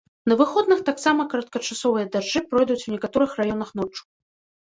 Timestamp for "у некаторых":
2.87-3.37